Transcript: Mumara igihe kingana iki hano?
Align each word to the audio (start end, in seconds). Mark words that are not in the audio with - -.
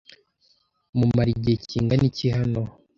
Mumara 0.97 1.29
igihe 1.35 1.57
kingana 1.67 2.03
iki 2.09 2.27
hano? 2.37 2.61